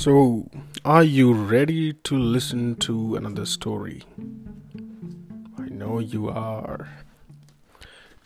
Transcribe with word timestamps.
So, 0.00 0.48
are 0.82 1.04
you 1.04 1.34
ready 1.34 1.92
to 2.04 2.16
listen 2.16 2.76
to 2.76 3.16
another 3.16 3.44
story? 3.44 4.02
I 5.58 5.68
know 5.68 5.98
you 5.98 6.30
are. 6.30 6.86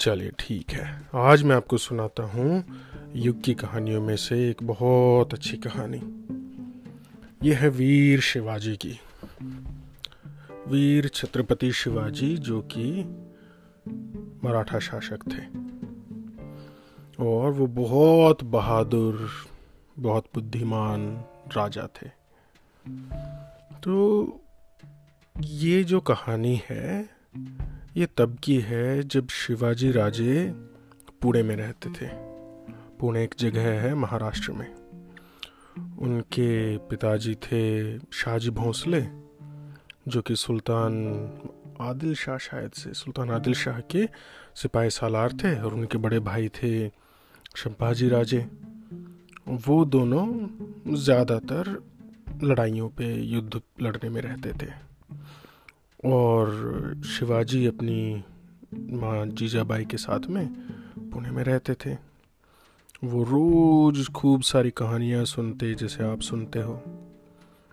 चलिए 0.00 0.30
ठीक 0.38 0.70
है 0.70 0.86
आज 1.14 1.42
मैं 1.42 1.56
आपको 1.56 1.78
सुनाता 1.78 2.22
हूँ 2.22 2.64
युग 3.16 3.42
की 3.42 3.54
कहानियों 3.54 4.02
में 4.02 4.16
से 4.16 4.38
एक 4.50 4.62
बहुत 4.62 5.34
अच्छी 5.34 5.56
कहानी 5.56 6.00
यह 7.48 7.58
है 7.58 7.68
वीर 7.68 8.20
शिवाजी 8.20 8.76
की 8.76 8.98
वीर 10.68 11.08
छत्रपति 11.08 11.72
शिवाजी 11.72 12.36
जो 12.36 12.60
कि 12.76 12.88
मराठा 14.44 14.78
शासक 14.78 15.28
थे 15.34 15.44
और 17.24 17.52
वो 17.52 17.66
बहुत 17.84 18.44
बहादुर 18.44 19.28
बहुत 19.98 20.24
बुद्धिमान 20.34 21.24
राजा 21.52 21.86
थे। 21.86 22.08
तो 23.82 24.26
ये 25.40 25.84
जो 25.84 26.00
कहानी 26.00 26.62
है, 26.70 27.08
ये 27.96 28.06
तब 28.06 28.38
की 28.42 28.60
है 28.60 29.02
जब 29.02 29.28
शिवाजी 29.28 29.92
राजे 29.92 30.52
पुणे 31.22 31.42
में 31.42 31.56
रहते 31.56 31.90
थे। 31.90 32.08
पुणे 33.00 33.24
एक 33.24 33.34
जगह 33.38 33.80
है 33.80 33.94
महाराष्ट्र 33.94 34.52
में। 34.52 34.74
उनके 35.98 36.78
पिताजी 36.78 37.34
थे 37.34 37.98
शाहजी 37.98 38.50
भोंसले, 38.50 39.06
जो 40.08 40.22
कि 40.22 40.36
सुल्तान 40.36 40.94
आदिल 41.80 42.14
शाह 42.14 42.38
शायद 42.38 42.70
से, 42.70 42.94
सुल्तान 42.94 43.30
आदिल 43.30 43.54
शाह 43.54 43.80
के 43.80 44.08
सिपाही 44.54 44.90
सालार 44.90 45.32
थे 45.32 45.60
और 45.60 45.74
उनके 45.74 45.98
बड़े 45.98 46.18
भाई 46.18 46.48
थे 46.48 46.88
शंपाजी 47.56 48.08
राजे। 48.08 48.50
वो 49.48 49.84
दोनों 49.84 50.48
ज़्यादातर 50.94 51.82
लड़ाइयों 52.42 52.88
पे 52.88 53.22
युद्ध 53.22 53.60
लड़ने 53.82 54.10
में 54.10 54.20
रहते 54.22 54.52
थे। 54.52 54.70
और 56.04 57.02
शिवाजी 57.06 57.66
अपनी 57.66 58.24
माँ 58.74 59.26
जीजाबाई 59.26 59.84
के 59.84 59.96
साथ 59.96 60.20
में 60.20 60.48
पुणे 61.12 61.30
में 61.30 61.44
रहते 61.44 61.74
थे। 61.74 61.94
वो 63.04 63.22
रोज़ 63.24 64.10
खूब 64.10 64.42
सारी 64.42 64.70
कहानियाँ 64.70 65.24
सुनते, 65.24 65.74
जैसे 65.74 66.04
आप 66.04 66.20
सुनते 66.20 66.58
हो। 66.58 66.82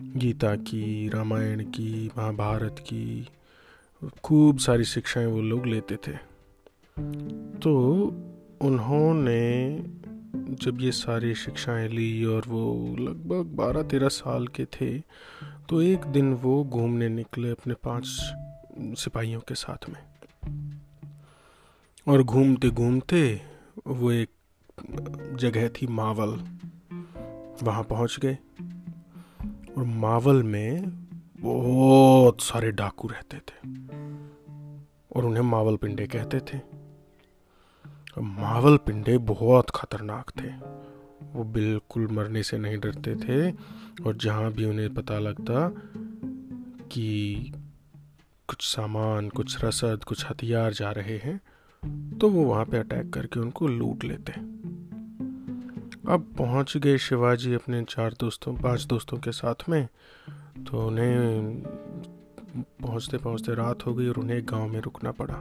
गीता 0.02 0.56
की, 0.56 1.10
रामायण 1.10 1.64
की, 1.64 2.12
महाभारत 2.18 2.76
की, 2.80 3.28
खूब 4.24 4.58
सारी 4.58 4.84
शिक्षाएँ 4.84 5.26
वो 5.26 5.42
लोग 5.42 5.66
लेते 5.66 5.96
थे। 5.96 6.12
तो 7.60 7.74
उन्होंने 8.62 9.72
जब 10.36 10.78
ये 10.82 10.92
सारी 10.92 11.36
शिक्षाएँ 11.36 11.88
ली 11.90 12.26
और 12.26 12.44
वो 12.48 12.96
लगभग 13.00 13.46
बारह 13.46 13.84
तेरह 13.84 14.08
साल 14.08 14.48
के 14.48 14.66
थे 14.66 15.00
तो 15.70 15.82
एक 15.82 16.06
दिन 16.06 16.34
वो 16.34 16.64
घूमने 16.64 17.10
निकले 17.10 17.50
अपने 17.50 17.74
पाँच 17.74 18.06
सिपाहियों 19.00 19.40
के 19.40 19.56
साथ 19.56 19.90
में। 19.90 20.04
और 22.08 22.24
घूमते 22.24 22.70
घूमते 22.70 23.42
वो 23.88 24.12
एक 24.12 24.30
जगह 25.40 25.68
थी 25.68 25.88
मावल। 25.88 26.30
वहाँ 27.64 27.84
पहुँच 27.84 28.20
गए। 28.22 28.38
और 29.78 29.84
मावल 29.84 30.44
में 30.44 30.90
बहुत 31.40 32.42
सारे 32.42 32.72
डाकू 32.72 33.08
रहते 33.08 33.38
थे। 33.38 33.70
और 35.16 35.26
उन्हें 35.26 35.44
मावल 35.44 35.76
पिंडे 35.76 36.08
कहते 36.08 36.40
थे। 36.40 36.71
मावल 38.18 38.78
पिंडे 38.78 39.18
बहुत 39.18 39.70
खतरनाक 39.70 40.32
थे। 40.40 40.50
वो 41.34 41.44
बिल्कुल 41.44 42.08
मरने 42.08 42.44
से 42.44 42.58
नहीं 42.58 42.78
डरते 42.80 43.16
थे 43.16 43.52
और 44.06 44.16
जहाँ 44.16 44.52
भी 44.52 44.66
उन्हें 44.66 44.94
पता 44.94 45.20
लगता 45.20 45.68
कि 46.92 47.52
कुछ 48.48 48.66
सामान, 48.66 49.30
कुछ 49.30 49.64
रसद, 49.64 50.04
कुछ 50.04 50.26
हथियार 50.30 50.74
जा 50.74 50.92
रहे 50.92 51.18
हैं 51.18 51.40
तो 52.20 52.30
वो 52.30 52.44
वहाँ 52.44 52.66
पे 52.66 52.78
अटैक 52.78 53.14
करके 53.14 53.40
उनको 53.40 53.68
लूट 53.68 54.04
लेते 54.04 54.32
अब 56.08 56.26
पहुँच 56.38 56.78
गए 56.78 56.98
शिवाजी 56.98 57.54
अपने 57.54 57.84
चार 57.84 58.14
दोस्तों, 58.20 58.56
पाँच 58.56 58.86
दोस्तों 58.86 59.18
के 59.18 59.32
साथ 59.32 59.70
में 59.70 59.88
तो 60.68 60.88
उन्हें 60.88 61.64
पहुँचते 62.82 63.18
पहुँचते 63.18 63.56
रात 63.56 63.86
हो 63.86 63.94
गई 63.94 64.08
और 64.08 64.18
उन्हें 64.18 64.42
गाँव 64.46 64.68
में 64.68 64.80
रुकना 64.82 65.12
पड़ा। 65.12 65.36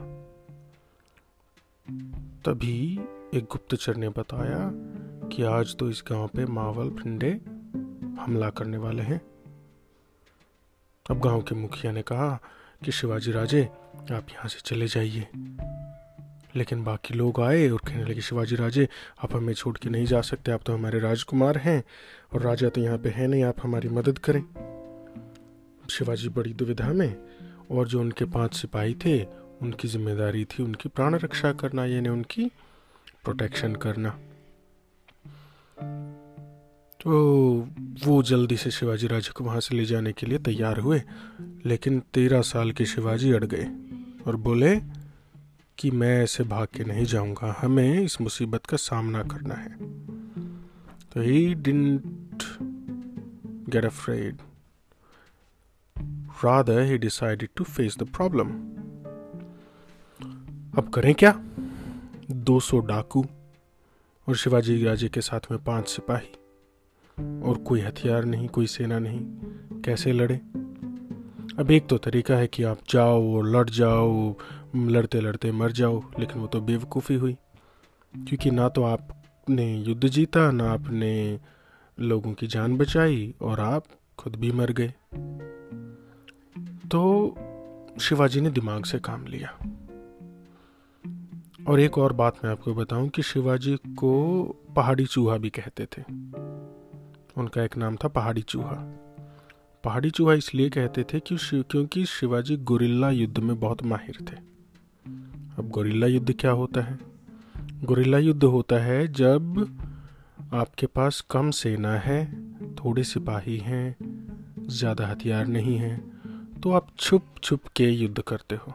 तभी 2.45 2.99
एक 3.33 3.43
गुप्तचर 3.43 3.95
ने 3.95 4.09
बताया 4.09 4.71
कि 5.29 5.43
आज 5.43 5.75
तो 5.75 5.89
इस 5.89 6.03
गाँव 6.11 6.27
पे 6.27 6.45
मावल 6.45 6.89
पिंडे 6.89 7.31
हमला 8.21 8.49
करने 8.49 8.77
वाले 8.77 9.03
हैं। 9.03 9.21
अब 11.09 11.19
गाँव 11.19 11.41
के 11.41 11.55
मुखिया 11.55 11.91
ने 11.91 12.01
कहा 12.01 12.39
कि 12.85 12.91
शिवाजी 12.91 13.31
राजे, 13.31 13.63
आप 13.95 14.25
यहाँ 14.31 14.47
से 14.47 14.59
चले 14.65 14.87
जाइए। 14.87 15.27
लेकिन 16.55 16.83
बाकी 16.83 17.13
लोग 17.13 17.41
आए 17.41 17.69
और 17.69 17.79
कहने 17.79 18.03
लगे, 18.03 18.21
शिवाजी 18.21 18.55
राजे, 18.55 18.89
आप 19.23 19.35
हमें 19.35 19.53
छोड़ 19.53 19.77
के 19.77 19.89
नहीं 19.89 20.05
जा 20.05 20.21
सकते। 20.21 20.51
आप 20.51 20.61
तो 20.65 20.73
हमारे 20.73 20.99
राजकुमार 20.99 21.57
हैं 21.57 21.83
और 22.33 22.41
राजा 22.41 22.69
तो 22.69 22.81
यहाँ 22.81 22.97
पे 22.97 23.09
है 23.09 23.27
नहीं। 23.27 23.43
आप 23.43 23.55
हमारी 23.63 23.89
मदद 23.89 24.19
करें। 24.19 24.43
शिवाजी 25.89 26.29
बड़ी 26.29 26.53
दुविधा 26.53 26.93
में 26.93 27.17
और 27.71 27.87
जो 27.87 28.01
उनके 28.01 28.25
पाँच 28.25 28.53
सिपाही 28.53 28.95
थे 28.95 29.40
उनकी 29.61 29.87
ज़िम्मेदारी 29.87 30.43
थी 30.45 30.63
उनकी 30.63 30.89
प्राण 30.89 31.15
रक्षा 31.15 31.51
करना, 31.53 31.85
यानी 31.85 32.09
उनकी 32.09 32.45
प्रोटेक्शन 33.23 33.75
करना। 33.75 34.09
तो 36.99 37.11
वो 38.05 38.21
जल्दी 38.23 38.57
से 38.57 38.71
शिवाजी 38.71 39.07
राजे 39.07 39.31
को 39.35 39.43
वहाँ 39.43 39.59
से 39.59 39.75
ले 39.75 39.85
जाने 39.85 40.11
के 40.13 40.25
लिए 40.27 40.39
तैयार 40.39 40.79
हुए, 40.79 41.01
लेकिन 41.65 41.99
तेरह 42.13 42.41
साल 42.41 42.71
के 42.71 42.85
शिवाजी 42.85 43.31
अड़ 43.31 43.43
गए 43.45 43.67
और 44.27 44.35
बोले 44.35 44.75
कि 45.77 45.91
मैं 45.91 46.23
ऐसे 46.23 46.43
भाग 46.43 46.67
के 46.75 46.83
नहीं 46.83 47.05
जाऊँगा, 47.05 47.55
हमें 47.59 48.03
इस 48.03 48.21
मुसीबत 48.21 48.65
का 48.65 48.77
सामना 48.77 49.23
करना 49.23 49.55
है। 49.55 49.75
तो 51.13 51.21
ही 51.21 51.53
didn't 51.55 52.43
get 53.69 53.85
afraid 53.85 54.37
rather, 56.43 56.85
he 56.85 56.97
decided 56.97 57.49
to 57.55 57.63
face 57.63 57.95
the 57.95 58.05
problem. 58.05 58.80
अब 60.77 60.89
करें 60.89 61.15
क्या? 61.15 61.43
200 62.31 62.79
डाकू 62.79 63.25
और 64.29 64.35
शिवाजी 64.35 64.83
राजे 64.83 65.09
के 65.09 65.21
साथ 65.21 65.39
में 65.51 65.63
पाँच 65.63 65.89
सिपाही। 65.89 66.31
और 67.41 67.57
कोई 67.57 67.81
हथियार 67.81 68.25
नहीं, 68.25 68.47
कोई 68.47 68.67
सेना 68.67 68.99
नहीं, 68.99 69.19
कैसे 69.81 70.11
लड़े? 70.13 70.35
अब 71.59 71.67
एक 71.71 71.87
तो 71.87 71.97
तरीका 71.97 72.35
है 72.35 72.47
कि 72.47 72.63
आप 72.63 72.79
जाओ 72.89 73.33
और 73.33 73.49
लड़ 73.49 73.69
जाओ, 73.69 74.35
लड़ते 74.75 75.21
लड़ते 75.21 75.51
मर 75.51 75.71
जाओ, 75.71 76.03
लेकिन 76.19 76.41
वो 76.41 76.47
तो 76.47 76.61
बेवकूफ़ी 76.61 77.15
हुई। 77.15 77.33
क्योंकि 78.15 78.51
ना 78.51 78.69
तो 78.69 78.83
आपने 78.83 79.77
युद्ध 79.77 80.07
जीता, 80.07 80.51
ना 80.51 80.71
आपने 80.71 81.39
लोगों 81.99 82.33
की 82.33 82.47
जान 82.47 82.77
बचाई 82.77 83.35
और 83.41 83.59
आप 83.59 83.85
खुद 84.17 84.35
भी 84.35 84.51
मर 84.51 84.71
गए। 84.71 84.93
तो 86.91 87.35
शिवाजी 88.01 88.41
ने 88.41 88.49
दिमाग 88.49 88.85
से 88.85 88.99
काम 88.99 89.25
लिया। 89.25 89.57
और 91.67 91.79
एक 91.79 91.97
और 91.97 92.13
बात 92.13 92.39
मैं 92.43 92.51
आपको 92.51 92.73
बताऊँ 92.73 93.09
कि 93.09 93.21
शिवाजी 93.21 93.75
को 93.75 94.43
पहाड़ी 94.75 95.05
चूहा 95.05 95.37
भी 95.37 95.49
कहते 95.49 95.85
थे। 95.85 96.01
उनका 97.37 97.63
एक 97.63 97.77
नाम 97.77 97.95
था 97.95 98.07
पहाड़ी 98.07 98.41
चूहा। 98.41 98.75
पहाड़ी 99.83 100.09
चूहा 100.09 100.33
इसलिए 100.33 100.69
कहते 100.69 101.03
थे 101.03 101.19
कि 101.19 101.37
क्योंकि 101.53 102.05
शिवाजी 102.05 102.57
गुरिल्ला 102.57 103.09
युद्ध 103.09 103.37
में 103.37 103.59
बहुत 103.59 103.83
माहिर 103.83 104.17
थे। 104.21 104.35
अब 105.57 105.69
गुरिल्ला 105.69 106.07
युद्ध 106.07 106.33
क्या 106.39 106.51
होता 106.51 106.81
है? 106.81 106.99
गुरिल्ला 107.83 108.17
युद्ध 108.17 108.43
होता 108.43 108.75
है 108.75 109.07
जब 109.07 109.79
आपके 110.53 110.85
पास 110.85 111.21
कम 111.31 111.51
सेना 111.51 111.93
है, 111.95 112.25
थोड़े 112.75 113.03
सिपाही 113.03 113.57
हैं, 113.57 113.95
ज़्यादा 114.69 115.07
हथियार 115.07 115.47
नहीं 115.47 115.77
हैं 115.77 115.99
तो 116.61 116.71
आप 116.71 116.87
छुप 116.99 117.25
छुप 117.43 117.67
के 117.75 117.89
युद्ध 117.89 118.21
करते 118.21 118.55
हो। 118.55 118.73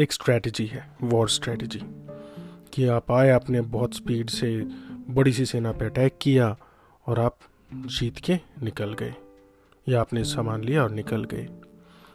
एक 0.00 0.12
स्ट्रेटजी 0.12 0.64
है 0.66 0.86
वॉर 1.02 1.28
स्ट्रेटजी 1.28 1.80
कि 2.72 2.86
आप 2.86 3.10
आए, 3.12 3.28
आपने 3.30 3.60
बहुत 3.60 3.94
स्पीड 3.94 4.30
से 4.30 4.48
बड़ी 5.10 5.32
सी 5.32 5.44
सेना 5.46 5.72
पे 5.72 5.84
अटैक 5.84 6.16
किया 6.22 6.56
और 7.06 7.20
आप 7.20 7.38
जीत 7.72 8.18
के 8.18 8.38
निकल 8.62 8.94
गए, 8.94 9.14
या 9.88 10.00
आपने 10.00 10.24
सामान 10.24 10.64
लिया 10.64 10.82
और 10.82 10.90
निकल 10.90 11.24
गए। 11.24 11.46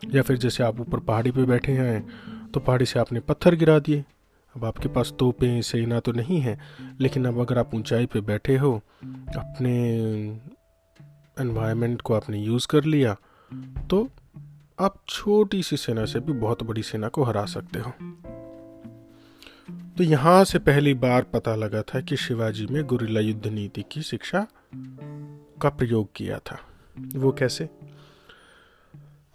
या 0.05 0.21
फिर 0.21 0.37
जैसे 0.37 0.63
आप 0.63 0.79
ऊपर 0.79 0.99
पहाड़ी 0.99 1.31
पे 1.31 1.45
बैठे 1.45 1.71
हैं 1.71 2.51
तो 2.51 2.59
पहाड़ी 2.59 2.85
से 2.85 2.99
आपने 2.99 3.19
पत्थर 3.19 3.55
गिरा 3.55 3.79
दिए। 3.79 4.03
अब 4.55 4.65
आपके 4.65 4.87
पास 4.87 5.13
तोपें 5.19 5.61
सेना 5.61 5.99
तो 5.99 6.11
नहीं 6.11 6.39
है, 6.41 6.59
लेकिन 7.01 7.25
अब 7.25 7.39
अगर 7.39 7.57
आप 7.57 7.75
ऊंचाई 7.75 8.05
पे 8.05 8.21
बैठे 8.23 8.57
हो, 8.57 8.75
अपने 9.37 9.75
एनवायरनमेंट 11.39 12.01
को 12.01 12.13
आपने 12.13 12.39
यूज़ 12.39 12.67
कर 12.67 12.83
लिया 12.83 13.15
तो 13.89 14.07
आप 14.81 14.95
छोटी 15.07 15.63
सी 15.63 15.77
सेना 15.77 16.05
से 16.05 16.19
भी 16.19 16.33
बहुत 16.33 16.63
बड़ी 16.63 16.83
सेना 16.83 17.07
को 17.07 17.23
हरा 17.23 17.45
सकते 17.45 17.79
हो। 17.79 17.93
तो 19.97 20.03
यहाँ 20.03 20.43
से 20.43 20.59
पहली 20.59 20.93
बार 20.93 21.23
पता 21.23 21.55
लगा 21.55 21.81
था 21.81 22.01
कि 22.01 22.17
शिवाजी 22.17 22.65
में 22.65 22.83
गुरिल्ला 22.83 23.19
युद्ध 23.19 23.47
नीति 23.47 23.83
की 23.91 24.01
शिक्षा 24.01 24.47
का 25.61 25.69
प्रयोग 25.69 26.07
किया 26.15 26.39
था। 26.39 26.59
वो 27.15 27.31
कैसे? 27.31 27.69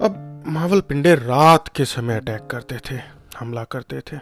अब 0.01 0.45
मावल 0.47 0.81
पिंडे 0.81 1.15
रात 1.15 1.69
के 1.69 1.85
समय 1.85 2.17
अटैक 2.21 2.47
करते 2.47 2.79
थे, 2.91 3.01
हमला 3.39 3.65
करते 3.65 4.01
थे। 4.01 4.19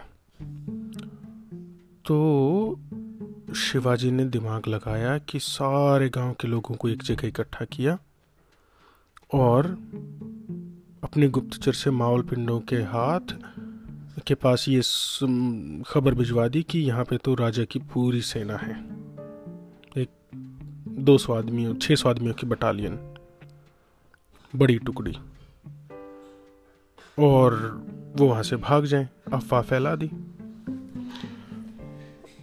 तो 2.05 2.79
शिवाजी 3.55 4.11
ने 4.11 4.25
दिमाग 4.25 4.67
लगाया 4.67 5.17
कि 5.17 5.39
सारे 5.39 6.09
गाँव 6.09 6.33
के 6.33 6.47
लोगों 6.47 6.75
को 6.75 6.89
एक 6.89 7.03
जगह 7.03 7.27
इकट्ठा 7.27 7.65
किया 7.65 7.97
और 9.33 9.77
अपने 11.13 11.27
गुप्तचर 11.27 11.71
से 11.71 11.91
मावल 11.91 12.21
पिंडों 12.21 12.59
के 12.59 12.75
हाथ 12.75 13.19
के 14.27 14.33
पास 14.33 14.65
ये 14.67 14.81
खबर 15.87 16.13
भिजवा 16.13 16.47
दी 16.47 16.63
कि 16.63 16.79
यहाँ 16.79 17.05
पे 17.05 17.17
तो 17.17 17.35
राजा 17.35 17.63
की 17.63 17.79
पूरी 17.79 18.21
सेना 18.21 18.57
है। 18.57 18.85
एक, 19.97 20.07
दो 20.87 21.17
सौ 21.17 21.33
आदमियों 21.33 21.75
छः 21.75 21.95
सौ 21.95 22.09
आदमियों 22.09 22.33
की 22.33 22.47
बटालियन। 22.47 23.13
बड़ी 24.55 24.79
टुकड़ी। 24.79 25.17
और 27.19 27.83
वो 28.15 28.27
वहाँ 28.27 28.43
से 28.43 28.55
भाग 28.55 28.85
जाएँ, 28.85 29.09
अफवाह 29.33 29.61
फैला 29.61 29.95
दी। 29.95 30.11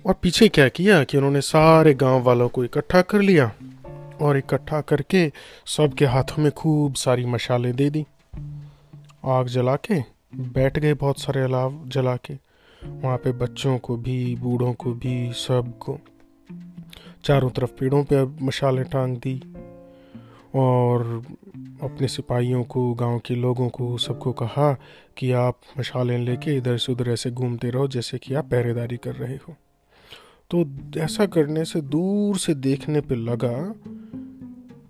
और 0.06 0.14
पीछे 0.22 0.48
क्या 0.48 0.68
किया 0.68 1.04
कि 1.04 1.16
उन्होंने 1.16 1.40
सारे 1.40 1.94
गाँव 1.94 2.22
वालों 2.22 2.48
को 2.48 2.64
इकट्ठा 2.64 3.02
कर 3.02 3.20
लिया 3.20 3.52
और 4.20 4.36
इकट्ठा 4.36 4.80
करके 4.80 5.32
सबके 5.66 6.06
हाथों 6.06 6.42
में 6.42 6.52
खूब 6.52 6.94
सारी 6.94 7.26
मशालें 7.26 7.76
दे 7.76 7.90
दी। 7.90 8.06
आग 9.24 9.46
जला 9.46 9.76
के, 9.76 10.00
बैठ 10.34 10.78
गए 10.78 10.94
बहुत 10.94 11.20
सारे 11.20 11.40
अलाव 11.40 11.88
जला 11.88 12.16
के। 12.16 12.34
वहाँ 12.88 13.16
पे 13.16 13.32
बच्चों 13.32 13.78
को 13.78 13.96
भी, 13.96 14.36
बूढ़ों 14.36 14.72
को 14.72 14.92
भी, 14.92 15.32
सबको। 15.32 15.98
चारों 17.24 17.50
तरफ़ 17.50 17.70
पेड़ों 17.70 18.04
पे 18.04 18.44
मशालें 18.44 18.84
टांग 18.84 19.16
दी। 19.16 19.54
और 20.54 21.22
अपने 21.82 22.08
सिपाहियों 22.08 22.64
को, 22.64 22.94
गाँव 22.94 23.18
के 23.18 23.34
लोगों 23.34 23.68
को, 23.68 23.98
सबको 23.98 24.32
कहा 24.32 24.78
कि 25.16 25.32
आप 25.32 25.60
मशालें 25.78 26.18
लेके 26.18 26.56
इधर 26.56 26.76
से 26.76 26.92
उधर 26.92 27.10
ऐसे 27.10 27.30
घूमते 27.30 27.70
रहो, 27.70 27.88
जैसे 27.88 28.18
कि 28.18 28.34
आप 28.34 28.44
पहरेदारी 28.44 28.96
कर 28.96 29.14
रहे 29.14 29.36
हो। 29.36 29.56
तो 30.50 30.64
ऐसा 31.00 31.26
करने 31.26 31.64
से, 31.64 31.80
दूर 31.80 32.36
से 32.36 32.54
देखने 32.54 33.00
पे 33.00 33.14
लगा 33.14 33.74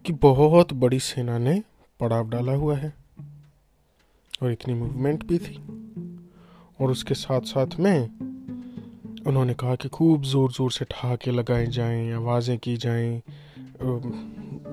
कि 0.07 0.13
बहुत 0.13 0.73
बड़ी 0.73 0.99
सेना 0.99 1.39
ने 1.39 1.63
पड़ाव 2.01 2.29
डाला 2.29 2.53
हुआ 2.53 2.77
है। 2.77 3.00
और 4.43 4.53
इतनी 4.53 4.75
मूवमेंट 4.75 5.27
भी 5.27 5.39
थी। 5.39 5.57
और 6.81 6.91
उसके 6.91 7.15
साथ 7.15 7.41
साथ 7.41 7.79
में 7.81 8.09
उन्होंने 9.27 9.55
कहा 9.55 9.75
कि 9.75 9.89
खूब 9.89 10.23
ज़ोर 10.23 10.53
ज़ोर 10.53 10.73
से 10.73 10.85
ठहाके 10.85 11.31
लगाए 11.31 11.67
जाएँ, 11.67 12.13
आवाज़ें 12.13 12.59
की 12.59 12.77
जाएँ 12.77 13.23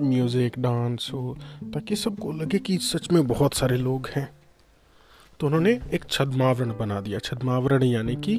म्यूज़िक 0.02 0.58
डांस 0.58 1.10
हो, 1.14 1.36
ताकि 1.64 1.96
सबको 1.96 2.32
लगे 2.32 2.58
कि 2.58 2.78
सच 2.78 3.10
में 3.12 3.26
बहुत 3.26 3.54
सारे 3.54 3.76
लोग 3.76 4.08
हैं। 4.16 4.28
तो 5.40 5.46
उन्होंने 5.46 5.80
एक 5.94 6.04
छदमावरण 6.10 6.72
बना 6.78 7.00
दिया। 7.00 7.18
छदमावरण 7.18 7.82
यानी 7.82 8.16
कि 8.16 8.34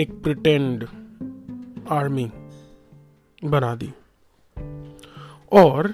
एक 0.00 0.20
प्रिटेंड 0.22 0.86
आर्मी 1.90 2.30
बना 3.44 3.74
दी। 3.74 3.92
और 5.52 5.86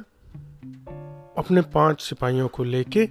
अपने 1.38 1.60
पाँच 1.60 2.00
सिपाहियों 2.00 2.49
को 2.49 2.64
लेके 2.64 3.06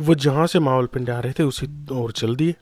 वो 0.00 0.14
जहाँ 0.14 0.46
से 0.46 0.58
माहौल 0.58 0.86
पिंड 0.86 1.10
आ 1.10 1.18
रहे 1.20 1.32
थे, 1.32 1.42
उसी 1.42 1.66
और 1.92 2.12
चल 2.12 2.36
दिए। 2.36 2.54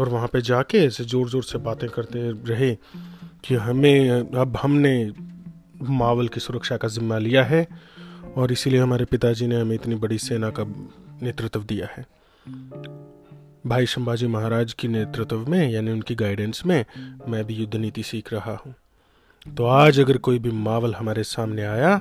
और 0.00 0.08
वहाँ 0.08 0.28
पे 0.28 0.40
जाके 0.40 0.78
ऐसे 0.78 1.04
ज़ोर 1.04 1.28
ज़ोर 1.30 1.44
से 1.44 1.58
बातें 1.58 1.88
करते 1.90 2.30
रहे 2.52 2.74
कि 3.44 3.54
हमें, 3.54 4.10
अब 4.34 4.56
हमने 4.56 5.12
मावल 5.82 6.28
की 6.28 6.40
सुरक्षा 6.40 6.76
का 6.76 6.88
जिम्मा 6.88 7.18
लिया 7.18 7.44
है, 7.44 7.66
और 8.36 8.52
इसीलिए 8.52 8.80
हमारे 8.80 9.04
पिताजी 9.04 9.46
ने 9.46 9.60
हमें 9.60 9.74
इतनी 9.74 9.94
बड़ी 9.94 10.18
सेना 10.18 10.50
का 10.50 10.64
नेतृत्व 11.22 11.62
दिया 11.62 11.86
है। 11.86 12.06
भाई 13.66 13.86
संभाजी 13.86 14.26
महाराज 14.26 14.72
की 14.72 14.88
नेतृत्व 14.88 15.46
में, 15.48 15.70
यानी 15.70 15.90
उनकी 15.90 16.14
गाइडेंस 16.14 16.62
में, 16.66 16.84
मैं 17.28 17.44
भी 17.44 17.54
युद्ध 17.54 17.74
नीति 17.76 18.02
सीख 18.02 18.32
रहा 18.32 18.54
हूँ। 18.56 18.74
तो 19.56 19.64
आज 19.64 20.00
अगर 20.00 20.16
कोई 20.16 20.38
भी 20.38 20.50
मावल 20.50 20.94
हमारे 20.94 21.22
सामने 21.24 21.64
आया 21.64 22.00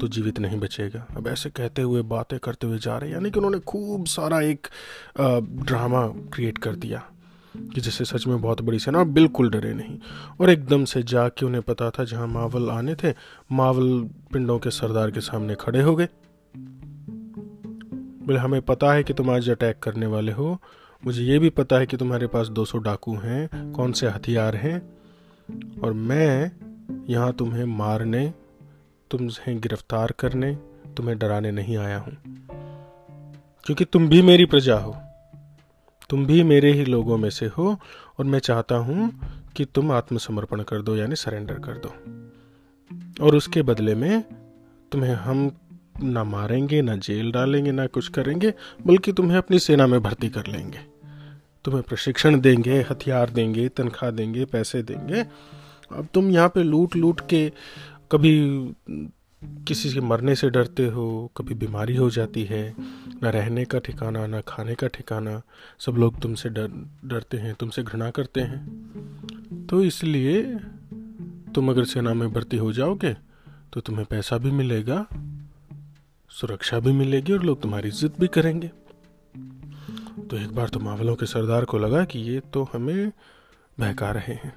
तो 0.00 0.08
जीवित 0.08 0.38
नहीं 0.38 0.58
बचेगा। 0.60 1.06
अब 1.16 1.28
ऐसे 1.28 1.50
कहते 1.50 1.82
हुए, 1.82 2.02
बातें 2.02 2.38
करते 2.38 2.66
हुए 2.66 2.78
जा 2.78 2.96
रहे 2.98 3.10
यानी 3.10 3.30
कि 3.30 3.38
उन्होंने 3.38 3.58
खूब 3.60 4.06
सारा 4.06 4.40
एक 4.40 4.66
ड्रामा 5.18 6.06
क्रिएट 6.32 6.58
कर 6.58 6.74
दिया 6.76 7.02
कि 7.74 7.80
जैसे 7.80 8.04
सच 8.04 8.26
में 8.26 8.40
बहुत 8.40 8.60
बड़ी 8.62 8.78
सेना, 8.78 8.98
और 8.98 9.04
बिल्कुल 9.04 9.50
डरे 9.50 9.72
नहीं। 9.74 9.98
और 10.40 10.50
एकदम 10.50 10.84
से 10.84 11.02
जाके 11.02 11.46
उन्हें 11.46 11.62
पता 11.62 11.90
था 11.90 12.04
जहाँ 12.04 12.26
मावल 12.26 12.70
आने 12.70 12.94
थे, 12.94 13.12
मावल 13.52 14.08
पिंडों 14.32 14.58
के 14.58 14.70
सरदार 14.70 15.10
के 15.10 15.20
सामने 15.20 15.54
खड़े 15.54 15.82
हो 15.82 15.94
गए। 15.96 16.08
बोले, 18.26 18.38
हमें 18.38 18.60
पता 18.62 18.92
है 18.92 19.02
कि 19.04 19.12
तुम 19.12 19.30
आज 19.30 19.50
अटैक 19.50 19.78
करने 19.78 20.06
वाले 20.06 20.32
हो। 20.32 20.58
मुझे 21.02 21.22
ये 21.22 21.38
भी 21.38 21.50
पता 21.50 21.78
है 21.78 21.86
कि 21.86 21.96
तुम्हारे 21.96 22.26
पास 22.26 22.48
200 22.48 22.78
डाकू 22.78 23.16
हैं, 23.16 23.72
कौन 23.72 23.92
से 23.92 24.08
हथियार 24.08 24.56
हैं, 24.56 24.80
और 25.80 25.92
मैं 25.92 26.50
यहाँ 27.08 27.32
तुम्हें 27.32 27.64
मारने 27.64 28.32
तुम्हें 29.16 29.60
गिरफ़्तार 29.60 30.14
करने 30.18 30.54
तुम्हें 30.96 31.18
डराने 31.18 31.50
नहीं 31.50 31.76
आया 31.76 31.98
हूँ। 31.98 32.16
क्योंकि 33.64 33.84
तुम 33.84 34.08
भी 34.08 34.22
मेरी 34.22 34.44
प्रजा 34.44 34.78
हो। 34.78 34.96
तुम 36.10 36.26
भी 36.26 36.42
मेरे 36.42 36.72
ही 36.72 36.84
लोगों 36.84 37.18
में 37.18 37.30
से 37.30 37.46
हो 37.46 37.78
और 38.18 38.24
मैं 38.24 38.38
चाहता 38.38 38.74
हूँ 38.74 39.12
कि 39.56 39.64
तुम 39.64 39.92
आत्मसमर्पण 39.92 40.62
कर 40.62 40.82
दो, 40.82 40.96
यानी 40.96 41.16
सरेंडर 41.16 41.54
कर 41.54 41.72
दो। 41.72 41.88
और 43.24 43.36
उसके 43.36 43.62
बदले 43.62 43.94
में 43.94 44.24
तुम्हें 44.92 45.14
हम 45.14 45.52
ना 46.02 46.24
मारेंगे, 46.24 46.82
ना 46.82 46.96
जेल 46.96 47.32
डालेंगे, 47.32 47.72
ना 47.72 47.86
कुछ 47.86 48.08
करेंगे, 48.08 48.54
बल्कि 48.86 49.12
तुम्हें 49.12 49.38
अपनी 49.38 49.58
सेना 49.58 49.86
में 49.86 50.02
भर्ती 50.02 50.28
कर 50.28 50.46
लेंगे। 50.46 50.78
तुम्हें 51.64 51.82
प्रशिक्षण 51.82 52.40
देंगे, 52.40 52.80
हथियार 52.80 53.30
देंगे, 53.30 53.68
तनख्वाह 53.68 54.10
देंगे, 54.10 54.44
पैसे 54.44 54.82
देंगे। 54.82 55.20
अब 55.92 56.08
तुम 56.14 56.30
यहाँ 56.30 56.48
पे 56.48 56.62
लूट 56.62 56.96
लूट 56.96 57.20
के 57.28 57.52
कभी 58.14 58.34
किसी 59.66 59.92
के 59.92 60.00
मरने 60.00 60.34
से 60.34 60.48
डरते 60.50 60.86
हो, 60.86 61.32
कभी 61.36 61.54
बीमारी 61.54 61.96
हो 61.96 62.08
जाती 62.10 62.44
है, 62.44 62.74
ना 63.22 63.30
रहने 63.30 63.64
का 63.64 63.78
ठिकाना, 63.78 64.26
ना 64.26 64.40
खाने 64.40 64.74
का 64.74 64.86
ठिकाना, 64.86 65.40
सब 65.78 65.96
लोग 65.98 66.20
तुमसे 66.20 66.48
डर, 66.48 66.68
डरते 67.04 67.36
हैं, 67.36 67.54
तुमसे 67.54 67.82
घृणा 67.82 68.10
करते 68.10 68.40
हैं। 68.40 69.66
तो 69.66 69.82
इसलिए 69.82 70.42
तुम 71.54 71.70
अगर 71.70 71.84
सेना 71.84 72.14
में 72.14 72.32
भर्ती 72.32 72.56
हो 72.56 72.72
जाओगे 72.72 73.14
तो 73.72 73.80
तुम्हें 73.80 74.06
पैसा 74.06 74.38
भी 74.38 74.50
मिलेगा, 74.50 75.06
सुरक्षा 76.30 76.78
भी 76.78 76.92
मिलेगी 76.92 77.32
और 77.32 77.42
लोग 77.42 77.60
तुम्हारी 77.62 77.88
इज़्ज़त 77.88 78.20
भी 78.20 78.28
करेंगे। 78.28 78.70
तो 80.20 80.36
एक 80.36 80.54
बार 80.54 80.68
तो 80.68 80.80
मावलों 80.80 81.16
के 81.16 81.26
सरदार 81.26 81.64
को 81.64 81.78
लगा 81.78 82.04
कि 82.04 82.18
ये 82.20 82.40
तो 82.52 82.68
हमें 82.72 83.10
बहका 83.78 84.10
रहे 84.10 84.34
हैं। 84.34 84.54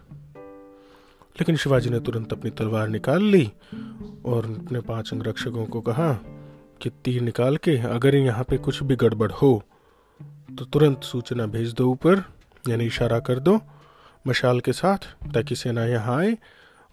लेकिन 1.39 1.56
शिवाजी 1.56 1.89
ने 1.89 2.00
तुरंत 2.00 2.34
अपनी 2.34 2.51
तलवार 2.51 2.88
निकाल 2.88 3.24
ली 3.24 3.44
और 4.25 4.46
अपने 4.58 4.79
पाँच 4.82 5.12
अंगरक्षकों 5.13 5.65
को 5.65 5.82
कहा 5.82 6.12
कि 6.82 6.89
तीर 7.06 7.22
निकाल 7.22 7.58
के 7.58 7.77
अगर 7.88 8.15
यहाँ 8.15 8.44
पे 8.44 8.58
कुछ 8.58 8.84
भी 8.84 8.96
गड़बड़ 8.96 9.32
हो 9.32 9.51
तो 10.58 10.65
तुरंत 10.65 11.03
सूचना 11.03 11.46
भेज 11.46 11.74
दो 11.74 11.86
ऊपर, 11.86 12.24
यानी 12.70 12.86
इशारा 12.86 13.20
कर 13.20 13.39
दो, 13.39 13.60
मशाल 14.27 14.60
के 14.60 14.74
साथ, 14.74 14.98
ताकि 15.34 15.56
सेना 15.56 15.86
यहाँ 15.86 16.17
आए 16.17 16.38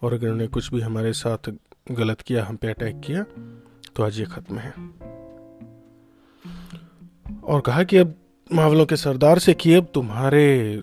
और 0.03 0.15
अगर 0.15 0.29
उन्हें 0.29 0.49
कुछ 0.49 0.73
भी 0.73 0.81
हमारे 0.81 1.13
साथ 1.13 1.51
गलत 1.91 2.21
किया, 2.21 2.45
हम 2.45 2.57
पे 2.57 2.69
अटैक 2.69 3.01
किया 3.01 3.23
तो 3.97 4.03
आज 4.03 4.19
ये 4.19 4.27
खत्म 4.27 4.59
है। 4.59 4.73
और 7.45 7.61
कहा 7.61 7.83
कि 7.83 7.97
अब 7.97 8.15
मावलों 8.51 8.87
के 8.87 8.97
सरदार 8.97 9.39
से 9.39 9.55
कि 9.55 9.75
अब 9.75 9.87
तुम्हारे 9.95 10.83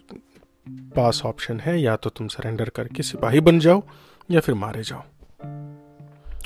पास 0.95 1.21
ऑप्शन 1.25 1.59
है, 1.59 1.79
या 1.81 1.95
तो 1.95 2.09
तुम 2.09 2.27
सरेंडर 2.27 2.69
करके 2.69 3.03
सिपाही 3.03 3.39
बन 3.39 3.59
जाओ, 3.59 3.83
या 4.31 4.39
फिर 4.39 4.55
मारे 4.55 4.83
जाओ। 4.83 5.03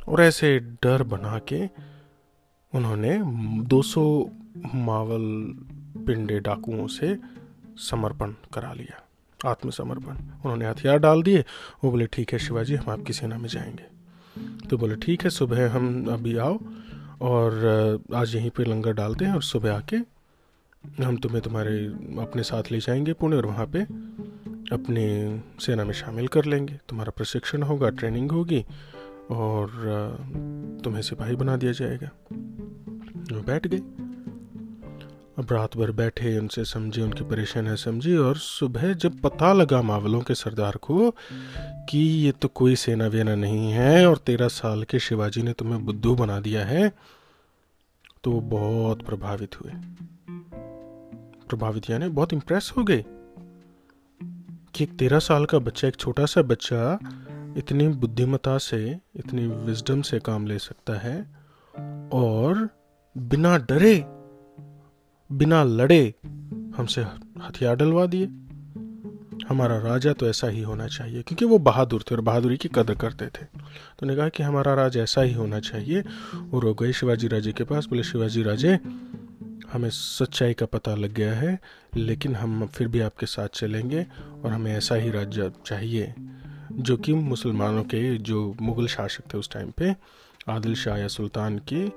और 0.08 0.22
ऐसे 0.22 0.60
डर 0.84 1.04
बना 1.04 1.40
के 1.40 1.66
उन्होंने 2.74 3.20
200 3.64 4.04
मावल 4.76 5.24
पिंडे 6.08 6.40
डाकुओं 6.40 6.88
से 6.88 7.18
समर्पण 7.78 8.34
करा 8.54 8.74
लिया, 8.74 9.02
आत्मसमर्पण। 9.50 10.16
उन्होंने 10.16 10.66
हथियार 10.66 10.98
डाल 10.98 11.24
दिए, 11.24 11.44
वो 11.84 11.92
बोले, 11.92 12.06
ठीक 12.06 12.34
है 12.34 12.40
शिवाजी, 12.40 12.76
हम 12.76 12.92
आपकी 12.92 13.14
सेना 13.14 13.38
में 13.38 13.50
जाएँगे। 13.50 14.68
तो 14.68 14.78
बोले, 14.78 14.96
ठीक 14.96 15.24
है, 15.24 15.30
सुबह 15.30 15.72
हम 15.72 16.06
अभी 16.06 16.38
आओ 16.38 16.60
और 17.22 18.04
आज 18.16 18.36
यहीं 18.36 18.50
पे 18.50 18.64
लंगर 18.64 18.94
डालते 18.94 19.26
हैं 19.26 19.34
और 19.34 19.44
सुबह 19.44 19.78
आके 19.78 19.98
हम 21.04 21.18
तुम्हें 21.18 21.42
तुम्हारे 21.42 21.86
अपने 22.22 22.44
साथ 22.44 22.64
ले 22.72 22.80
जाएँगे 22.80 23.14
पुणे 23.14 23.38
और 23.38 23.46
वहाँ 23.46 23.66
पे। 23.66 23.82
अपने 24.72 25.06
सेना 25.60 25.84
में 25.84 25.94
शामिल 25.94 26.28
कर 26.28 26.46
लेंगे। 26.46 26.80
तुम्हारा 26.90 27.12
प्रशिक्षण 27.18 27.64
होगा, 27.64 27.90
ट्रेनिंग 27.90 28.32
होगी 28.32 28.66
और 29.32 29.68
तुम्हें 30.84 31.02
सिपाही 31.02 31.36
बना 31.36 31.58
दिया 31.58 31.72
जाएगा। 31.72 32.10
वो 33.36 33.42
बैठ 33.42 33.68
गए। 33.68 33.82
अब 35.38 35.48
रात 35.52 35.78
भर 35.78 35.92
बैठे, 35.92 36.40
उनसे 36.40 36.66
समझे, 36.66 37.02
उनकी 37.02 37.24
परेशानी 37.24 37.70
है 37.70 37.76
समझी 37.76 38.16
और 38.18 38.38
सुबह 38.38 38.94
जब 38.94 39.22
पता 39.22 39.54
लगा 39.54 39.82
मावलों 39.82 40.22
के 40.22 40.36
सरदार 40.36 40.76
को 40.76 41.16
कि 41.90 41.98
ये 41.98 42.32
तो 42.32 42.48
कोई 42.48 42.76
सेना 42.76 43.08
वेना 43.08 43.36
नहीं 43.36 43.72
है 43.72 44.08
और 44.08 44.18
तेरह 44.18 44.48
साल 44.48 44.84
के 44.84 45.00
शिवाजी 45.00 45.42
ने 45.42 45.54
तुम्हें 45.54 45.86
बुद्धू 45.86 46.16
बना 46.16 46.40
दिया 46.40 46.66
है 46.66 46.92
तो 48.24 48.32
वो 48.32 48.42
बहुत 48.42 49.02
प्रभावित 49.02 49.62
हुए। 49.62 49.72
प्रभावित 51.50 51.90
यानी 51.90 52.10
बहुत 52.10 52.34
इंप्रेस 52.34 52.74
हो 52.78 52.84
गए। 52.84 53.06
कि 54.74 54.84
एक 54.84 54.98
तेरह 54.98 55.20
साल 55.20 55.46
का 55.46 55.60
बच्चा, 55.60 55.88
एक 55.88 55.96
छोटा 55.96 56.26
सा 56.26 56.42
बच्चा 56.42 57.00
इतनी 57.58 57.88
बुद्धिमता 57.88 58.58
से, 58.58 59.00
इतनी 59.16 59.48
विजडम 59.48 60.02
से 60.02 60.20
काम 60.20 60.46
ले 60.46 60.60
सकता 60.60 60.94
है 60.94 61.22
और 62.10 62.70
बिना 63.18 63.58
डरे, 63.58 64.06
बिना 65.32 65.64
लड़े 65.64 66.14
हमसे 66.78 67.02
हथियार 67.42 67.76
डलवा 67.76 68.06
दिए। 68.06 68.26
हमारा 69.50 69.78
राजा 69.78 70.14
तो 70.14 70.28
ऐसा 70.28 70.48
ही 70.48 70.62
होना 70.62 70.88
चाहिए, 70.88 71.22
क्योंकि 71.22 71.46
वो 71.46 71.58
बहादुर 71.58 72.02
थे 72.02 72.16
और 72.16 72.22
बहादुरी 72.22 72.58
की 72.58 72.70
कदर 72.76 72.96
करते 72.96 73.26
थे। 73.26 73.46
तो 74.00 74.06
ने 74.06 74.16
कहा 74.16 74.30
कि 74.30 74.44
हमारा 74.44 74.74
राज 74.74 74.98
ऐसा 74.98 75.22
ही 75.22 75.34
होना 75.34 75.60
चाहिए। 75.60 76.04
वो 76.36 76.60
रो 76.60 76.74
गए 76.74 76.94
शिवाजी 76.94 77.28
राजे 77.28 77.52
के 77.52 77.64
पास 77.64 77.86
बोले, 77.86 78.04
शिवाजी 78.04 78.44
राजे 78.44 78.80
हमें 79.76 79.90
सच्चाई 79.90 80.54
का 80.54 80.66
पता 80.66 80.94
लग 80.96 81.14
गया 81.14 81.34
है, 81.34 81.60
लेकिन 81.96 82.36
हम 82.36 82.66
फिर 82.68 82.88
भी 82.88 83.00
आपके 83.00 83.26
साथ 83.26 83.48
चलेंगे 83.54 84.06
और 84.44 84.52
हमें 84.52 84.72
ऐसा 84.74 84.96
ही 84.96 85.10
राज्य 85.12 85.52
चाहिए, 85.66 86.14
जो 86.72 86.98
कि 86.98 87.14
मुसलमानों 87.14 87.84
के 87.84 88.18
जो 88.18 88.56
मुग़ल 88.62 88.88
शासक 88.88 89.34
थे 89.34 89.38
उस 89.38 89.50
टाइम 89.52 89.72
पे, 89.72 89.96
आदिल 90.50 90.76
शाह 90.76 90.98
या 90.98 91.08
सुल्तान 91.08 91.58
के 91.68 91.88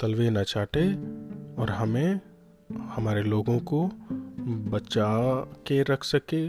तलवे 0.00 0.30
न 0.30 0.42
चाटे 0.42 0.84
और 1.54 1.70
हमें 1.70 2.20
हमारे 2.72 3.22
लोगों 3.22 3.58
को 3.60 3.86
बचा 4.70 5.08
के 5.66 5.82
रख 5.82 6.04
सके, 6.04 6.48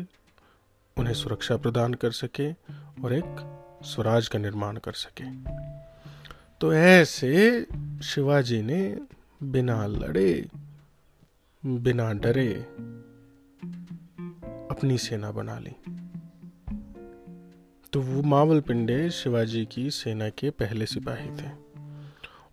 उन्हें 0.98 1.14
सुरक्षा 1.14 1.58
प्रदान 1.58 1.94
कर 1.94 2.12
सके 2.12 2.52
और 3.04 3.14
एक 3.14 3.44
स्वराज 3.86 4.28
का 4.28 4.40
निर्माण 4.40 4.78
कर 4.78 4.94
सके। 4.94 5.26
तो 6.62 6.74
ऐसे 6.74 7.66
शिवाजी 8.04 8.62
ने 8.62 8.98
बिना 9.44 9.86
लड़े 9.88 10.46
बिना 11.68 12.14
डरे 12.14 12.54
अपनी 14.72 14.98
सेना 14.98 15.32
बना 15.32 15.60
ली। 15.60 15.72
तो 17.94 18.02
वो 18.02 18.22
मावल 18.22 18.62
पिंडे 18.62 19.10
शिवाजी 19.10 19.66
की 19.66 19.92
सेना 19.92 20.30
के 20.30 20.50
पहले 20.50 20.86
सिपाही 20.86 21.30
थे। 21.30 21.52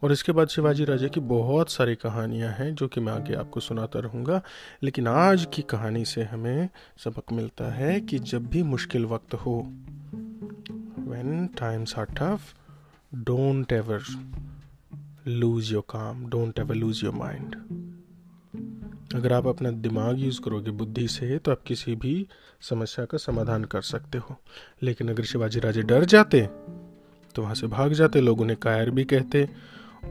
और 0.03 0.13
इसके 0.13 0.33
बाद 0.33 0.49
शिवाजी 0.49 0.85
राजा 0.85 1.09
की 1.09 1.21
बहुत 1.21 1.71
सारी 1.71 1.95
कहानियाँ 1.95 2.53
हैं 2.53 2.75
जो 2.75 2.89
कि 2.89 3.01
मैं 3.01 3.13
आगे 3.13 3.35
आपको 3.35 3.61
सुनाता 3.61 3.99
रहूँगा। 3.99 4.43
लेकिन 4.83 5.09
आज 5.09 5.49
की 5.55 5.63
कहानी 5.63 6.05
से 6.05 6.23
हमें 6.23 6.69
सबक 7.05 7.33
मिलता 7.33 7.73
है 7.73 8.01
कि 8.01 8.19
जब 8.19 8.47
भी 8.47 8.63
मुश्किल 8.63 9.07
वक्त 9.07 9.35
हो 9.35 9.61
when 10.99 11.47
times 11.47 11.95
are 11.95 12.11
tough, 12.11 12.41
don't 13.31 13.67
ever 13.67 14.01
lose 15.43 15.73
your 15.73 15.83
calm, 15.97 16.35
don't 16.35 16.67
ever 16.67 16.83
lose 16.83 17.05
your 17.05 17.21
mind 17.21 17.82
अगर 19.15 19.33
आप 19.33 19.47
अपना 19.47 19.71
दिमाग 19.71 20.19
यूज़ 20.19 20.41
करोगे 20.41 20.71
बुद्धि 20.71 21.07
से 21.09 21.39
तो 21.39 21.51
आप 21.51 21.63
किसी 21.63 21.95
भी 21.95 22.27
समस्या 22.61 23.05
का 23.05 23.19
समाधान 23.19 23.65
कर 23.65 23.83
सकते 23.83 24.19
हो। 24.19 24.37
लेकिन 24.83 25.09
अगर 25.09 25.25
शिवाजी 25.25 25.61
राजे 25.61 25.83
डर 25.83 26.05
जाते 26.05 26.41
तो 27.35 27.43
वहाँ 27.43 27.55
से 27.55 27.67
भाग 27.67 27.93
जाते, 27.93 28.21
लोग 28.21 28.41
उन्हें 28.41 28.59
कायर 28.59 28.91
भी 28.91 29.05
कहते 29.05 29.49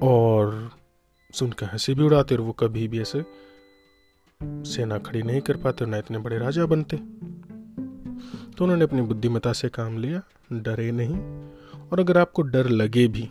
और 0.03 0.71
सुनकर 1.33 1.65
हँसी 1.65 1.93
भी 1.93 2.03
उड़ाते 2.03 2.35
और 2.35 2.41
वो 2.41 2.51
कभी 2.51 2.87
भी 2.87 3.01
ऐसे 3.01 3.23
सेना 4.43 4.97
खड़ी 4.97 5.21
नहीं 5.23 5.41
कर 5.41 5.57
पाते 5.57 5.85
ना 5.85 5.97
इतने 5.97 6.17
बड़े 6.17 6.37
राजा 6.37 6.65
बनते। 6.65 6.97
तो 6.97 8.63
उन्होंने 8.63 8.83
अपनी 8.83 9.01
बुद्धिमता 9.01 9.53
से 9.53 9.69
काम 9.69 9.97
लिया, 9.97 10.21
डरे 10.53 10.91
नहीं। 10.91 11.15
और 11.89 11.99
अगर 11.99 12.17
आपको 12.17 12.41
डर 12.41 12.69
लगे 12.69 13.07
भी 13.07 13.29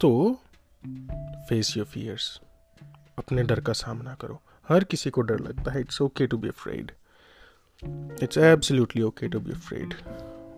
तो 0.00 0.40
फेस 1.48 1.76
योर 1.76 1.86
फियर्स 1.86 2.40
अपने 3.18 3.42
डर 3.42 3.60
का 3.60 3.72
सामना 3.72 4.14
करो। 4.14 4.40
हर 4.68 4.84
किसी 4.84 5.10
को 5.10 5.20
डर 5.20 5.40
लगता 5.40 5.72
है। 5.72 5.80
It's 5.80 6.00
okay 6.02 6.26
to 6.26 6.38
be 6.38 6.48
afraid 6.48 6.92
it's 8.22 8.38
absolutely 8.38 9.02
okay 9.02 9.28
to 9.28 9.40
be 9.40 9.52
afraid 9.52 9.94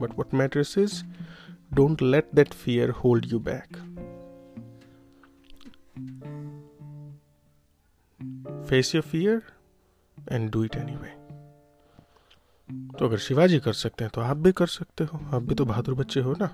but 0.01 0.11
what 0.11 0.35
matters 0.35 0.79
is 0.79 1.03
don't 1.75 2.03
let 2.03 2.29
that 2.35 2.53
fear 2.55 2.91
hold 2.91 3.27
you 3.27 3.39
back 3.41 3.77
face 8.71 8.95
your 8.95 9.03
fear 9.03 9.43
and 10.33 10.51
do 10.51 10.65
it 10.65 10.77
anyway 10.97 11.19
तो 12.99 13.07
अगर 13.07 13.19
शिवाजी 13.19 13.59
कर 13.59 13.73
सकते 13.73 14.05
हैं 14.05 14.11
तो 14.15 14.21
आप 14.21 14.37
भी 14.37 14.53
कर 14.53 14.67
सकते 14.67 15.05
हो। 15.05 15.19
आप 15.37 15.43
भी 15.43 15.55
तो 15.55 15.65
बहादुर 15.65 15.95
बच्चे 15.95 16.21
हो 16.21 16.35
ना। 16.41 16.47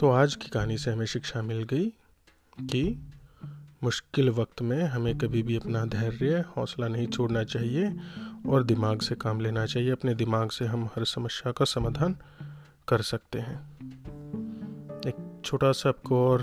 तो 0.00 0.10
आज 0.10 0.34
की 0.34 0.48
कहानी 0.48 0.78
से 0.78 0.90
हमें 0.90 1.06
शिक्षा 1.06 1.42
मिल 1.42 1.62
गई 1.62 1.88
कि 2.60 3.11
मुश्किल 3.84 4.30
वक्त 4.30 4.62
में 4.62 4.84
हमें 4.84 5.18
कभी 5.18 5.42
भी 5.42 5.56
अपना 5.56 5.84
धैर्य, 5.84 6.44
हौसला 6.56 6.88
नहीं 6.88 7.06
छोड़ना 7.06 7.44
चाहिए 7.44 7.96
और 8.48 8.62
दिमाग 8.62 9.00
से 9.00 9.14
काम 9.14 9.40
लेना 9.40 9.66
चाहिए। 9.66 9.90
अपने 9.90 10.14
दिमाग 10.14 10.50
से 10.50 10.64
हम 10.64 10.84
हर 10.86 11.04
समस्या 11.04 11.52
का 11.52 11.64
समाधान 11.64 12.16
कर 12.88 13.02
सकते 13.02 13.38
हैं। 13.38 13.56
एक 15.06 15.42
छोटा 15.44 15.72
सा 15.72 15.88
आपको 15.88 16.28
और 16.28 16.42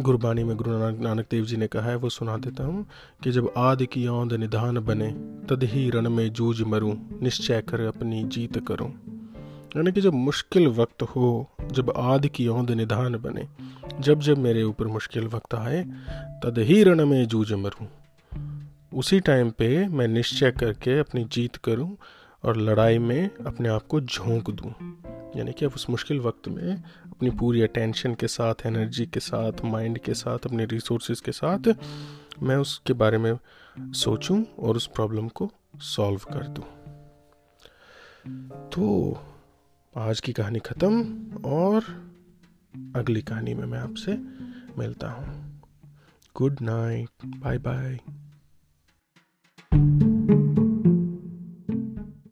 गुरबानी 0.00 0.44
में 0.44 0.56
गुरु 0.56 0.70
नानक 1.02 1.26
देव 1.30 1.44
जी 1.44 1.56
ने 1.56 1.66
कहा 1.66 1.90
है, 1.90 1.96
वो 1.96 2.08
सुना 2.08 2.36
देता 2.36 2.64
हूँ 2.64 2.86
कि 3.22 3.30
जब 3.30 3.52
आदि 3.56 3.86
की 3.86 4.06
औंद 4.06 4.32
निधान 4.32 4.78
बने, 4.78 5.10
तद 5.48 5.64
ही 5.64 5.90
रण 5.90 6.10
में 6.10 6.32
जूझ 6.32 6.62
मरूं, 6.62 6.94
निश्चय 7.22 7.62
कर 7.62 7.80
अपनी 7.80 8.24
जीत 8.24 8.58
करूँ। 8.68 9.15
यानी 9.76 9.92
कि 9.92 10.00
जब 10.00 10.14
मुश्किल 10.14 10.66
वक्त 10.66 11.02
हो, 11.02 11.50
जब 11.72 11.92
आदि 11.96 12.28
की 12.28 12.48
औंद 12.48 12.70
निधान 12.70 13.16
बने, 13.16 13.48
जब 14.00 14.20
जब 14.20 14.38
मेरे 14.38 14.62
ऊपर 14.62 14.86
मुश्किल 14.86 15.26
वक्त 15.26 15.54
आए, 15.54 15.82
तद 16.42 16.54
ही 16.58 16.82
रण 16.82 17.06
में 17.06 17.26
जूझ 17.28 17.52
मरूं। 17.52 17.86
उसी 18.94 19.20
टाइम 19.20 19.50
पे 19.50 19.88
मैं 19.88 20.08
निश्चय 20.08 20.50
करके 20.50 20.98
अपनी 20.98 21.24
जीत 21.24 21.56
करूँ 21.56 21.96
और 22.44 22.56
लड़ाई 22.56 22.98
में 22.98 23.30
अपने 23.46 23.68
आप 23.68 23.86
को 23.86 24.00
झोंक 24.00 24.50
दूँ। 24.50 24.72
यानी 25.36 25.52
कि 25.52 25.64
अब 25.64 25.72
उस 25.72 25.90
मुश्किल 25.90 26.20
वक्त 26.20 26.48
में 26.48 26.82
अपनी 27.06 27.30
पूरी 27.30 27.62
अटेंशन 27.62 28.14
के 28.14 28.26
साथ 28.26 28.54
एनर्जी 28.66 29.06
के 29.06 29.20
साथ 29.20 29.52
माइंड 29.64 29.98
के 29.98 30.14
साथ, 30.14 30.38
अपने 30.38 30.64
रिसोर्सेज 30.64 31.20
के 31.20 31.32
साथ 31.32 31.74
मैं 32.42 32.56
उसके 32.56 32.92
बारे 32.92 33.18
में 33.18 33.38
सोचूं 33.80 34.44
और 34.58 34.76
उस 34.76 34.86
प्रॉब्लम 34.86 35.28
को 35.28 35.50
सॉल्व 35.76 36.20
कर 36.32 36.46
दूँ। 36.48 36.64
तो 38.68 39.18
आज 39.98 40.20
की 40.20 40.32
कहानी 40.32 40.58
ख़त्म 40.58 41.04
और 41.44 41.84
अगली 42.96 43.22
कहानी 43.22 43.54
में 43.54 43.66
मैं 43.66 43.78
आपसे 43.78 44.12
मिलता 44.78 45.10
हूँ। 45.10 45.60
Good 46.36 46.56
night 46.62 47.08
bye 47.26 47.58
bye 47.58 48.00